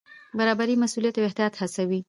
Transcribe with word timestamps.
برابري 0.37 0.73
مسوولیت 0.81 1.15
او 1.17 1.27
احتیاط 1.29 1.53
هڅوي. 1.61 1.99